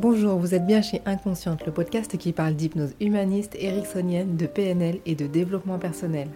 Bonjour, 0.00 0.38
vous 0.38 0.54
êtes 0.54 0.64
bien 0.64 0.80
chez 0.80 1.02
Inconsciente, 1.04 1.66
le 1.66 1.72
podcast 1.72 2.16
qui 2.16 2.32
parle 2.32 2.54
d'hypnose 2.54 2.94
humaniste, 3.00 3.54
ericksonienne, 3.60 4.34
de 4.34 4.46
PNL 4.46 4.98
et 5.04 5.14
de 5.14 5.26
développement 5.26 5.78
personnel. 5.78 6.28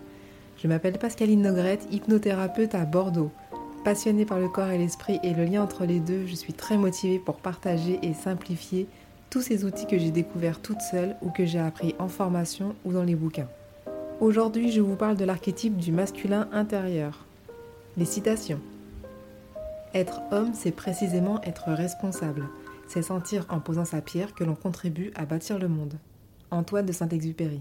Je 0.58 0.68
m'appelle 0.68 0.98
Pascaline 0.98 1.40
Nogrette, 1.40 1.88
hypnothérapeute 1.90 2.74
à 2.74 2.84
Bordeaux. 2.84 3.30
Passionnée 3.82 4.26
par 4.26 4.38
le 4.38 4.48
corps 4.48 4.68
et 4.68 4.76
l'esprit 4.76 5.18
et 5.22 5.32
le 5.32 5.46
lien 5.46 5.62
entre 5.62 5.86
les 5.86 5.98
deux, 5.98 6.26
je 6.26 6.34
suis 6.34 6.52
très 6.52 6.76
motivée 6.76 7.18
pour 7.18 7.36
partager 7.36 7.98
et 8.02 8.12
simplifier 8.12 8.86
tous 9.30 9.40
ces 9.40 9.64
outils 9.64 9.86
que 9.86 9.96
j'ai 9.96 10.10
découverts 10.10 10.60
toute 10.60 10.82
seule 10.82 11.16
ou 11.22 11.30
que 11.30 11.46
j'ai 11.46 11.58
appris 11.58 11.94
en 11.98 12.08
formation 12.08 12.74
ou 12.84 12.92
dans 12.92 13.04
les 13.04 13.14
bouquins. 13.14 13.48
Aujourd'hui, 14.20 14.72
je 14.72 14.82
vous 14.82 14.96
parle 14.96 15.16
de 15.16 15.24
l'archétype 15.24 15.78
du 15.78 15.90
masculin 15.90 16.48
intérieur. 16.52 17.24
Les 17.96 18.04
citations. 18.04 18.60
Être 19.94 20.20
homme, 20.32 20.50
c'est 20.52 20.70
précisément 20.70 21.40
être 21.44 21.70
responsable. 21.70 22.46
C'est 22.86 23.02
sentir 23.02 23.46
en 23.48 23.60
posant 23.60 23.84
sa 23.84 24.00
pierre 24.00 24.34
que 24.34 24.44
l'on 24.44 24.54
contribue 24.54 25.10
à 25.14 25.26
bâtir 25.26 25.58
le 25.58 25.68
monde. 25.68 25.98
Antoine 26.50 26.86
de 26.86 26.92
Saint-Exupéry. 26.92 27.60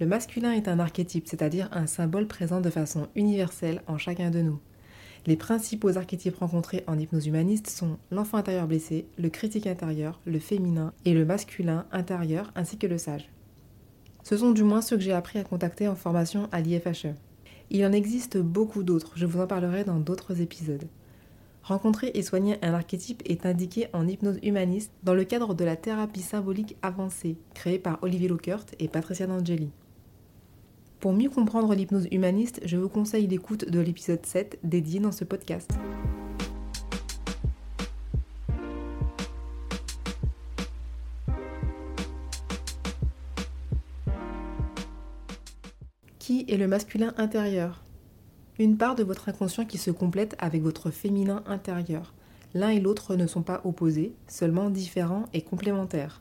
Le 0.00 0.06
masculin 0.06 0.52
est 0.52 0.68
un 0.68 0.78
archétype, 0.78 1.28
c'est-à-dire 1.28 1.68
un 1.72 1.86
symbole 1.86 2.26
présent 2.26 2.60
de 2.60 2.70
façon 2.70 3.08
universelle 3.14 3.82
en 3.86 3.98
chacun 3.98 4.30
de 4.30 4.40
nous. 4.40 4.58
Les 5.26 5.36
principaux 5.36 5.98
archétypes 5.98 6.36
rencontrés 6.36 6.84
en 6.86 6.98
hypnose 6.98 7.26
humaniste 7.26 7.68
sont 7.68 7.98
l'enfant 8.10 8.38
intérieur 8.38 8.66
blessé, 8.66 9.06
le 9.18 9.28
critique 9.28 9.66
intérieur, 9.66 10.20
le 10.24 10.38
féminin 10.38 10.94
et 11.04 11.12
le 11.12 11.26
masculin 11.26 11.84
intérieur 11.92 12.50
ainsi 12.54 12.78
que 12.78 12.86
le 12.86 12.96
sage. 12.96 13.28
Ce 14.22 14.38
sont 14.38 14.52
du 14.52 14.62
moins 14.62 14.80
ceux 14.80 14.96
que 14.96 15.02
j'ai 15.02 15.12
appris 15.12 15.38
à 15.38 15.44
contacter 15.44 15.88
en 15.88 15.94
formation 15.94 16.48
à 16.52 16.60
l'IFHE. 16.60 17.14
Il 17.70 17.84
en 17.84 17.92
existe 17.92 18.38
beaucoup 18.38 18.82
d'autres, 18.82 19.12
je 19.16 19.26
vous 19.26 19.40
en 19.40 19.46
parlerai 19.46 19.84
dans 19.84 20.00
d'autres 20.00 20.40
épisodes. 20.40 20.88
Rencontrer 21.62 22.10
et 22.14 22.22
soigner 22.22 22.56
un 22.62 22.72
archétype 22.72 23.22
est 23.26 23.44
indiqué 23.44 23.88
en 23.92 24.08
hypnose 24.08 24.38
humaniste 24.42 24.92
dans 25.02 25.14
le 25.14 25.24
cadre 25.24 25.54
de 25.54 25.64
la 25.64 25.76
thérapie 25.76 26.22
symbolique 26.22 26.76
avancée 26.82 27.36
créée 27.54 27.78
par 27.78 27.98
Olivier 28.02 28.28
Lockert 28.28 28.64
et 28.78 28.88
Patricia 28.88 29.26
D'Angeli. 29.26 29.70
Pour 31.00 31.12
mieux 31.12 31.30
comprendre 31.30 31.74
l'hypnose 31.74 32.08
humaniste, 32.10 32.60
je 32.64 32.76
vous 32.76 32.88
conseille 32.88 33.26
l'écoute 33.26 33.70
de 33.70 33.80
l'épisode 33.80 34.24
7 34.24 34.58
dédié 34.64 35.00
dans 35.00 35.12
ce 35.12 35.24
podcast. 35.24 35.70
Qui 46.18 46.44
est 46.48 46.56
le 46.56 46.68
masculin 46.68 47.14
intérieur? 47.16 47.82
Une 48.60 48.76
part 48.76 48.94
de 48.94 49.02
votre 49.02 49.30
inconscient 49.30 49.64
qui 49.64 49.78
se 49.78 49.90
complète 49.90 50.36
avec 50.38 50.60
votre 50.60 50.90
féminin 50.90 51.42
intérieur. 51.46 52.12
L'un 52.52 52.68
et 52.68 52.78
l'autre 52.78 53.16
ne 53.16 53.26
sont 53.26 53.40
pas 53.40 53.62
opposés, 53.64 54.12
seulement 54.28 54.68
différents 54.68 55.24
et 55.32 55.40
complémentaires. 55.40 56.20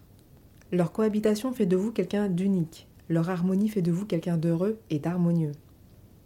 Leur 0.71 0.93
cohabitation 0.93 1.51
fait 1.51 1.65
de 1.65 1.75
vous 1.75 1.91
quelqu'un 1.91 2.29
d'unique. 2.29 2.87
Leur 3.09 3.29
harmonie 3.29 3.67
fait 3.67 3.81
de 3.81 3.91
vous 3.91 4.05
quelqu'un 4.05 4.37
d'heureux 4.37 4.79
et 4.89 4.99
d'harmonieux. 4.99 5.51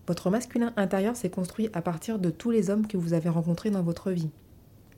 Votre 0.06 0.30
masculin 0.30 0.72
intérieur 0.78 1.16
s'est 1.16 1.32
construit 1.32 1.72
à 1.74 1.82
partir 1.82 2.20
de 2.20 2.30
tous 2.30 2.52
les 2.52 2.70
hommes 2.70 2.86
que 2.86 2.98
vous 2.98 3.14
avez 3.14 3.30
rencontrés 3.30 3.72
dans 3.72 3.82
votre 3.82 4.12
vie. 4.12 4.30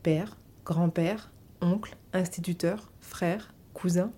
Père, 0.04 0.36
grand-père, 0.66 1.32
oncle, 1.62 1.96
instituteur, 2.12 2.92
frère, 3.00 3.54
cousin, 3.74 4.12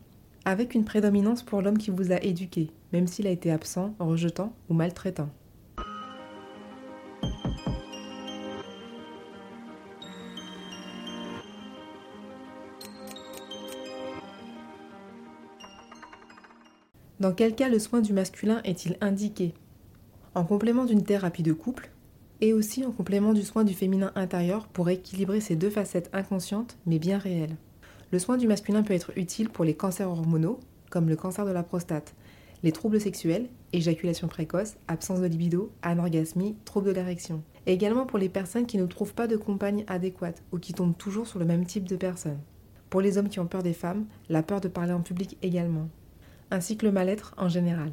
avec 0.45 0.73
une 0.73 0.83
prédominance 0.83 1.43
pour 1.43 1.61
l'homme 1.61 1.77
qui 1.77 1.91
vous 1.91 2.11
a 2.11 2.23
éduqué, 2.23 2.71
même 2.91 3.05
s'il 3.05 3.27
a 3.27 3.31
été 3.31 3.51
absent, 3.51 3.93
rejetant 3.99 4.51
ou 4.67 4.73
maltraitant. 4.73 5.29
Dans 17.19 17.31
quel 17.31 17.55
cas 17.55 17.67
le 17.67 17.79
soin 17.79 18.01
du 18.01 18.13
masculin 18.13 18.61
est-il 18.63 18.95
indiqué? 19.01 19.55
En 20.35 20.43
complément 20.43 20.85
d'une 20.85 21.02
thérapie 21.02 21.42
de 21.42 21.52
couple 21.52 21.89
et 22.42 22.53
aussi 22.53 22.86
en 22.86 22.92
complément 22.92 23.33
du 23.33 23.42
soin 23.42 23.64
du 23.64 23.73
féminin 23.73 24.11
intérieur 24.14 24.67
pour 24.67 24.87
équilibrer 24.87 25.42
ces 25.42 25.55
deux 25.55 25.71
facettes 25.71 26.11
inconscientes 26.14 26.77
mais 26.86 26.99
bien 26.99 27.17
réelles. 27.17 27.55
Le 28.11 28.19
soin 28.19 28.37
du 28.37 28.47
masculin 28.47 28.83
peut 28.83 28.93
être 28.93 29.17
utile 29.17 29.49
pour 29.49 29.65
les 29.65 29.73
cancers 29.73 30.08
hormonaux, 30.08 30.59
comme 30.92 31.09
le 31.09 31.15
cancer 31.15 31.43
de 31.43 31.52
la 31.52 31.64
prostate, 31.64 32.14
les 32.61 32.71
troubles 32.71 33.02
sexuels, 33.02 33.49
éjaculation 33.73 34.27
précoce, 34.27 34.75
absence 34.87 35.19
de 35.19 35.25
libido, 35.25 35.71
anorgasmie, 35.81 36.55
troubles 36.65 36.89
de 36.89 36.93
l'érection. 36.93 37.42
Et 37.65 37.73
également 37.73 38.05
pour 38.05 38.19
les 38.19 38.30
personnes 38.30 38.67
qui 38.67 38.77
ne 38.77 38.86
trouvent 38.86 39.15
pas 39.15 39.25
de 39.25 39.37
compagne 39.37 39.86
adéquate 39.87 40.43
ou 40.52 40.59
qui 40.59 40.73
tombent 40.73 40.95
toujours 40.95 41.25
sur 41.25 41.39
le 41.39 41.45
même 41.45 41.65
type 41.65 41.89
de 41.89 41.95
personnes. 41.95 42.39
Pour 42.92 43.02
les 43.02 43.17
hommes 43.17 43.30
qui 43.30 43.39
ont 43.39 43.47
peur 43.47 43.63
des 43.63 43.73
femmes, 43.73 44.05
la 44.30 44.43
peur 44.43 44.61
de 44.61 44.67
parler 44.67 44.93
en 44.93 45.02
public 45.02 45.36
également 45.42 45.89
ainsi 46.52 46.77
que 46.77 46.85
le 46.85 46.91
mal-être 46.91 47.33
en 47.37 47.49
général. 47.49 47.91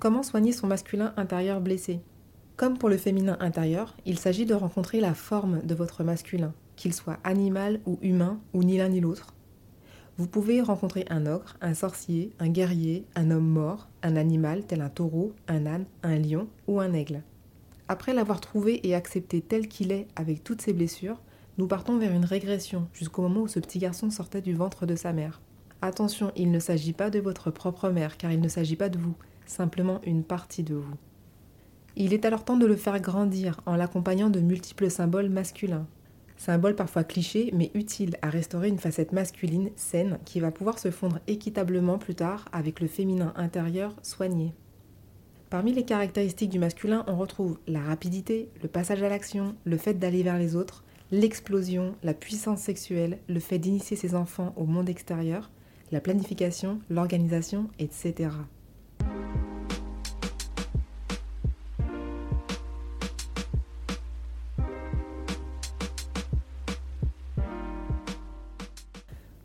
Comment 0.00 0.22
soigner 0.22 0.52
son 0.52 0.66
masculin 0.66 1.12
intérieur 1.18 1.60
blessé? 1.60 2.00
Comme 2.56 2.78
pour 2.78 2.88
le 2.88 2.96
féminin 2.96 3.36
intérieur, 3.40 3.96
il 4.06 4.18
s'agit 4.18 4.46
de 4.46 4.54
rencontrer 4.54 4.98
la 4.98 5.12
forme 5.12 5.60
de 5.62 5.74
votre 5.74 6.04
masculin, 6.04 6.54
qu'il 6.76 6.94
soit 6.94 7.18
animal 7.22 7.80
ou 7.84 7.98
humain 8.00 8.40
ou 8.54 8.62
ni 8.62 8.78
l'un 8.78 8.88
ni 8.88 9.00
l'autre, 9.00 9.34
vous 10.18 10.26
pouvez 10.26 10.60
rencontrer 10.60 11.04
un 11.10 11.26
ogre, 11.26 11.56
un 11.60 11.74
sorcier, 11.74 12.32
un 12.38 12.48
guerrier, 12.48 13.06
un 13.14 13.30
homme 13.30 13.48
mort, 13.48 13.88
un 14.02 14.16
animal 14.16 14.64
tel 14.66 14.82
un 14.82 14.88
taureau, 14.88 15.32
un 15.48 15.66
âne, 15.66 15.86
un 16.02 16.18
lion 16.18 16.48
ou 16.66 16.80
un 16.80 16.92
aigle. 16.92 17.22
Après 17.88 18.14
l'avoir 18.14 18.40
trouvé 18.40 18.86
et 18.86 18.94
accepté 18.94 19.40
tel 19.40 19.66
qu'il 19.66 19.92
est 19.92 20.06
avec 20.16 20.44
toutes 20.44 20.62
ses 20.62 20.72
blessures, 20.72 21.20
nous 21.58 21.66
partons 21.66 21.98
vers 21.98 22.12
une 22.12 22.24
régression 22.24 22.86
jusqu'au 22.92 23.22
moment 23.22 23.42
où 23.42 23.48
ce 23.48 23.60
petit 23.60 23.78
garçon 23.78 24.10
sortait 24.10 24.42
du 24.42 24.54
ventre 24.54 24.86
de 24.86 24.94
sa 24.94 25.12
mère. 25.12 25.40
Attention, 25.82 26.32
il 26.36 26.50
ne 26.50 26.58
s'agit 26.58 26.92
pas 26.92 27.10
de 27.10 27.18
votre 27.18 27.50
propre 27.50 27.88
mère 27.88 28.16
car 28.16 28.30
il 28.30 28.40
ne 28.40 28.48
s'agit 28.48 28.76
pas 28.76 28.88
de 28.88 28.98
vous, 28.98 29.14
simplement 29.46 30.00
une 30.04 30.22
partie 30.22 30.62
de 30.62 30.74
vous. 30.74 30.94
Il 31.96 32.12
est 32.12 32.24
alors 32.24 32.44
temps 32.44 32.56
de 32.56 32.66
le 32.66 32.76
faire 32.76 33.00
grandir 33.00 33.60
en 33.66 33.76
l'accompagnant 33.76 34.30
de 34.30 34.40
multiples 34.40 34.90
symboles 34.90 35.28
masculins, 35.28 35.86
symbole 36.40 36.74
parfois 36.74 37.04
cliché 37.04 37.50
mais 37.52 37.70
utile 37.74 38.16
à 38.22 38.30
restaurer 38.30 38.68
une 38.68 38.78
facette 38.78 39.12
masculine 39.12 39.68
saine 39.76 40.18
qui 40.24 40.40
va 40.40 40.50
pouvoir 40.50 40.78
se 40.78 40.90
fondre 40.90 41.18
équitablement 41.26 41.98
plus 41.98 42.14
tard 42.14 42.46
avec 42.50 42.80
le 42.80 42.88
féminin 42.88 43.34
intérieur 43.36 43.94
soigné. 44.02 44.54
Parmi 45.50 45.74
les 45.74 45.84
caractéristiques 45.84 46.48
du 46.48 46.58
masculin, 46.58 47.04
on 47.08 47.18
retrouve 47.18 47.58
la 47.66 47.80
rapidité, 47.80 48.48
le 48.62 48.68
passage 48.68 49.02
à 49.02 49.10
l'action, 49.10 49.54
le 49.64 49.76
fait 49.76 49.94
d'aller 49.94 50.22
vers 50.22 50.38
les 50.38 50.56
autres, 50.56 50.82
l'explosion, 51.10 51.94
la 52.02 52.14
puissance 52.14 52.60
sexuelle, 52.60 53.18
le 53.28 53.40
fait 53.40 53.58
d'initier 53.58 53.98
ses 53.98 54.14
enfants 54.14 54.54
au 54.56 54.64
monde 54.64 54.88
extérieur, 54.88 55.50
la 55.92 56.00
planification, 56.00 56.80
l'organisation, 56.88 57.68
etc. 57.78 58.30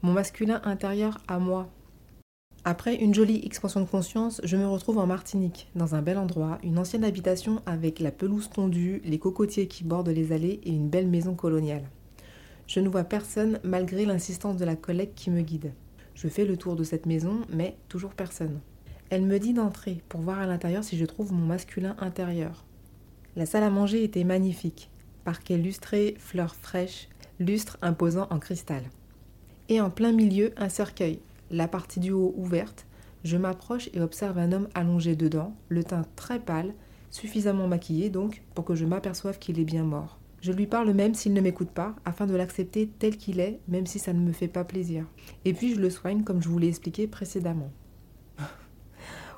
mon 0.05 0.13
masculin 0.13 0.61
intérieur 0.65 1.17
à 1.27 1.39
moi. 1.39 1.67
Après 2.63 2.95
une 2.95 3.15
jolie 3.15 3.41
expansion 3.43 3.81
de 3.81 3.87
conscience, 3.87 4.39
je 4.43 4.55
me 4.55 4.67
retrouve 4.67 4.99
en 4.99 5.07
Martinique, 5.07 5.67
dans 5.73 5.95
un 5.95 6.03
bel 6.03 6.19
endroit, 6.19 6.59
une 6.63 6.77
ancienne 6.77 7.03
habitation 7.03 7.63
avec 7.65 7.99
la 7.99 8.11
pelouse 8.11 8.51
tondue, 8.51 9.01
les 9.03 9.17
cocotiers 9.17 9.67
qui 9.67 9.83
bordent 9.83 10.09
les 10.09 10.31
allées 10.31 10.59
et 10.63 10.69
une 10.69 10.89
belle 10.89 11.07
maison 11.07 11.33
coloniale. 11.33 11.89
Je 12.67 12.81
ne 12.81 12.89
vois 12.89 13.03
personne 13.03 13.59
malgré 13.63 14.05
l'insistance 14.05 14.57
de 14.57 14.65
la 14.65 14.75
collègue 14.75 15.15
qui 15.15 15.31
me 15.31 15.41
guide. 15.41 15.73
Je 16.13 16.27
fais 16.27 16.45
le 16.45 16.55
tour 16.55 16.75
de 16.75 16.83
cette 16.83 17.07
maison, 17.07 17.41
mais 17.49 17.75
toujours 17.89 18.13
personne. 18.13 18.59
Elle 19.09 19.23
me 19.23 19.39
dit 19.39 19.53
d'entrer 19.53 20.03
pour 20.07 20.21
voir 20.21 20.37
à 20.37 20.45
l'intérieur 20.45 20.83
si 20.83 20.97
je 20.97 21.05
trouve 21.05 21.33
mon 21.33 21.47
masculin 21.47 21.95
intérieur. 21.97 22.63
La 23.35 23.47
salle 23.47 23.63
à 23.63 23.71
manger 23.71 24.03
était 24.03 24.23
magnifique. 24.23 24.91
Parquet 25.23 25.57
lustré, 25.57 26.13
fleurs 26.19 26.55
fraîches, 26.55 27.09
lustre 27.39 27.79
imposant 27.81 28.27
en 28.29 28.37
cristal 28.37 28.83
et 29.69 29.81
en 29.81 29.89
plein 29.89 30.11
milieu 30.11 30.53
un 30.57 30.69
cercueil, 30.69 31.19
la 31.51 31.67
partie 31.67 31.99
du 31.99 32.11
haut 32.11 32.33
ouverte. 32.37 32.85
Je 33.23 33.37
m'approche 33.37 33.89
et 33.93 34.01
observe 34.01 34.37
un 34.37 34.51
homme 34.51 34.67
allongé 34.75 35.15
dedans, 35.15 35.55
le 35.69 35.83
teint 35.83 36.05
très 36.15 36.39
pâle, 36.39 36.73
suffisamment 37.09 37.67
maquillé 37.67 38.09
donc 38.09 38.43
pour 38.53 38.65
que 38.65 38.75
je 38.75 38.85
m'aperçoive 38.85 39.39
qu'il 39.39 39.59
est 39.59 39.65
bien 39.65 39.83
mort. 39.83 40.19
Je 40.41 40.51
lui 40.51 40.67
parle 40.67 40.91
même 40.91 41.15
s'il 41.15 41.33
ne 41.33 41.41
m'écoute 41.41 41.71
pas, 41.71 41.95
afin 42.05 42.27
de 42.27 42.35
l'accepter 42.35 42.87
tel 42.99 43.17
qu'il 43.17 43.39
est, 43.39 43.59
même 43.67 43.87
si 43.87 43.97
ça 43.97 44.13
ne 44.13 44.19
me 44.19 44.31
fait 44.31 44.47
pas 44.47 44.63
plaisir. 44.63 45.05
Et 45.43 45.53
puis 45.53 45.73
je 45.73 45.79
le 45.79 45.89
soigne 45.89 46.23
comme 46.23 46.43
je 46.43 46.49
vous 46.49 46.59
l'ai 46.59 46.67
expliqué 46.67 47.07
précédemment. 47.07 47.71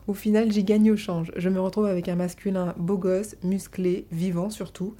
au 0.07 0.13
final, 0.13 0.51
j'y 0.51 0.65
gagne 0.65 0.91
au 0.91 0.97
change. 0.97 1.31
Je 1.37 1.47
me 1.47 1.61
retrouve 1.61 1.85
avec 1.85 2.09
un 2.09 2.15
masculin 2.15 2.73
beau 2.77 2.97
gosse, 2.97 3.37
musclé, 3.41 4.05
vivant 4.11 4.49
surtout, 4.49 4.95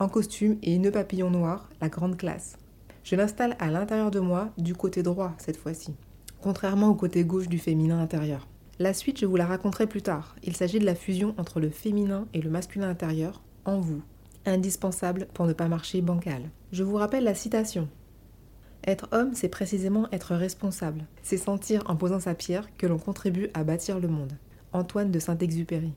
en 0.00 0.08
costume 0.08 0.56
et 0.64 0.78
nœud 0.78 0.90
papillon 0.90 1.30
noir, 1.30 1.70
la 1.80 1.88
grande 1.88 2.16
classe. 2.16 2.56
Je 3.04 3.16
l'installe 3.16 3.56
à 3.58 3.70
l'intérieur 3.70 4.10
de 4.10 4.20
moi, 4.20 4.50
du 4.58 4.74
côté 4.74 5.02
droit 5.02 5.32
cette 5.38 5.56
fois-ci, 5.56 5.94
contrairement 6.40 6.88
au 6.88 6.94
côté 6.94 7.24
gauche 7.24 7.48
du 7.48 7.58
féminin 7.58 7.98
intérieur. 7.98 8.48
La 8.78 8.94
suite, 8.94 9.20
je 9.20 9.26
vous 9.26 9.36
la 9.36 9.46
raconterai 9.46 9.86
plus 9.86 10.02
tard. 10.02 10.34
Il 10.42 10.56
s'agit 10.56 10.78
de 10.78 10.84
la 10.84 10.94
fusion 10.94 11.34
entre 11.38 11.60
le 11.60 11.70
féminin 11.70 12.26
et 12.32 12.40
le 12.40 12.50
masculin 12.50 12.88
intérieur 12.88 13.42
en 13.64 13.80
vous, 13.80 14.02
indispensable 14.46 15.26
pour 15.34 15.46
ne 15.46 15.52
pas 15.52 15.68
marcher 15.68 16.00
bancal. 16.00 16.42
Je 16.72 16.82
vous 16.82 16.96
rappelle 16.96 17.24
la 17.24 17.34
citation. 17.34 17.88
Être 18.84 19.08
homme, 19.12 19.34
c'est 19.34 19.48
précisément 19.48 20.08
être 20.10 20.34
responsable. 20.34 21.04
C'est 21.22 21.36
sentir 21.36 21.82
en 21.86 21.96
posant 21.96 22.18
sa 22.18 22.34
pierre 22.34 22.68
que 22.76 22.86
l'on 22.86 22.98
contribue 22.98 23.48
à 23.54 23.62
bâtir 23.62 24.00
le 24.00 24.08
monde. 24.08 24.32
Antoine 24.72 25.10
de 25.10 25.18
Saint-Exupéry. 25.18 25.92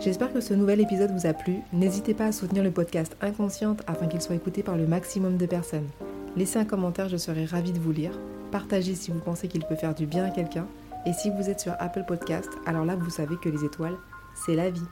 J'espère 0.00 0.32
que 0.32 0.40
ce 0.40 0.52
nouvel 0.52 0.80
épisode 0.80 1.12
vous 1.12 1.26
a 1.26 1.32
plu. 1.32 1.58
N'hésitez 1.72 2.12
pas 2.12 2.26
à 2.26 2.32
soutenir 2.32 2.62
le 2.62 2.70
podcast 2.70 3.16
Inconsciente 3.20 3.82
afin 3.86 4.06
qu'il 4.06 4.20
soit 4.20 4.34
écouté 4.34 4.62
par 4.62 4.76
le 4.76 4.86
maximum 4.86 5.36
de 5.36 5.46
personnes. 5.46 5.88
Laissez 6.36 6.58
un 6.58 6.64
commentaire, 6.64 7.08
je 7.08 7.16
serai 7.16 7.44
ravie 7.44 7.72
de 7.72 7.78
vous 7.78 7.92
lire. 7.92 8.18
Partagez 8.50 8.96
si 8.96 9.12
vous 9.12 9.20
pensez 9.20 9.46
qu'il 9.46 9.64
peut 9.64 9.76
faire 9.76 9.94
du 9.94 10.04
bien 10.04 10.24
à 10.24 10.30
quelqu'un. 10.30 10.66
Et 11.06 11.12
si 11.12 11.30
vous 11.30 11.48
êtes 11.48 11.60
sur 11.60 11.76
Apple 11.78 12.02
Podcast, 12.08 12.48
alors 12.66 12.84
là 12.84 12.96
vous 12.96 13.10
savez 13.10 13.36
que 13.36 13.48
les 13.48 13.64
étoiles, 13.64 13.96
c'est 14.34 14.56
la 14.56 14.70
vie. 14.70 14.88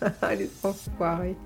les 0.38 0.48
enfoirés. 0.62 1.36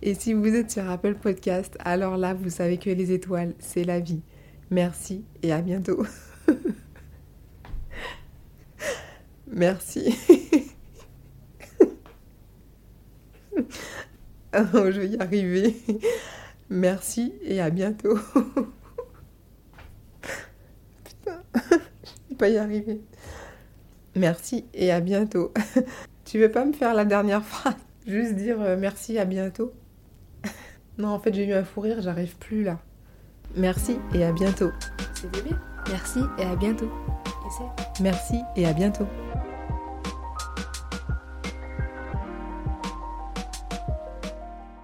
Et 0.00 0.14
si 0.14 0.32
vous 0.32 0.54
êtes 0.54 0.70
sur 0.70 0.88
Apple 0.88 1.16
Podcast, 1.16 1.76
alors 1.80 2.16
là 2.16 2.32
vous 2.32 2.48
savez 2.48 2.78
que 2.78 2.88
les 2.88 3.12
étoiles, 3.12 3.52
c'est 3.58 3.84
la 3.84 4.00
vie. 4.00 4.22
Merci 4.70 5.22
et 5.42 5.52
à 5.52 5.60
bientôt. 5.60 6.06
Merci. 9.46 10.16
oh, 14.54 14.56
je 14.90 15.00
vais 15.00 15.08
y 15.08 15.20
arriver. 15.20 15.76
Merci 16.70 17.34
et 17.42 17.60
à 17.60 17.68
bientôt. 17.70 18.16
Putain, 21.04 21.42
je 21.54 22.30
vais 22.30 22.36
pas 22.38 22.48
y 22.48 22.56
arriver. 22.56 23.00
Merci 24.14 24.64
et 24.72 24.92
à 24.92 25.00
bientôt. 25.00 25.52
tu 26.24 26.38
veux 26.38 26.50
pas 26.50 26.64
me 26.64 26.72
faire 26.72 26.94
la 26.94 27.04
dernière 27.04 27.44
phrase? 27.44 27.74
Juste 28.06 28.34
dire 28.36 28.60
euh, 28.60 28.76
merci, 28.78 29.18
à 29.18 29.24
bientôt? 29.24 29.72
Non, 30.98 31.08
en 31.08 31.18
fait, 31.18 31.34
j'ai 31.34 31.46
eu 31.46 31.52
un 31.52 31.64
fou 31.64 31.80
rire, 31.80 32.00
j'arrive 32.00 32.36
plus 32.36 32.62
là. 32.62 32.78
Merci 33.56 33.96
et 34.14 34.24
à 34.24 34.32
bientôt. 34.32 34.70
C'était 35.14 35.42
bien. 35.42 35.58
Merci 35.88 36.20
et 36.38 36.44
à 36.44 36.54
bientôt. 36.54 36.90
Merci 38.00 38.36
et 38.54 38.66
à 38.66 38.72
bientôt. 38.72 39.06